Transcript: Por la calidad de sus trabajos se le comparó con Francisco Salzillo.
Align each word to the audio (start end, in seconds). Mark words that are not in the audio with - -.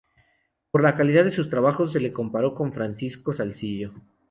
Por 0.71 0.81
la 0.81 0.95
calidad 0.95 1.23
de 1.25 1.29
sus 1.29 1.47
trabajos 1.51 1.91
se 1.91 1.99
le 1.99 2.11
comparó 2.11 2.55
con 2.55 2.73
Francisco 2.73 3.35
Salzillo. 3.35 3.93